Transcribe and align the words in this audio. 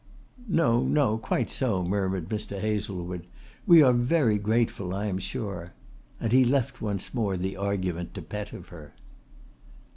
"No, 0.49 0.81
no, 0.81 1.19
quite 1.19 1.51
so," 1.51 1.83
murmured 1.83 2.27
Mr. 2.27 2.59
Hazlewood. 2.59 3.27
"We 3.67 3.83
are 3.83 3.93
very 3.93 4.39
grateful, 4.39 4.95
I 4.95 5.05
am 5.05 5.19
sure," 5.19 5.73
and 6.19 6.31
he 6.31 6.43
left 6.43 6.81
once 6.81 7.13
more 7.13 7.37
the 7.37 7.55
argument 7.55 8.15
to 8.15 8.23
Pettifer. 8.23 8.93